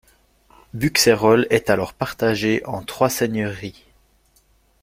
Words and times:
Buxerolles 0.73 1.45
est 1.51 1.69
alors 1.69 1.93
partagée 1.93 2.65
en 2.65 2.81
trois 2.81 3.11
seigneuries. 3.11 3.83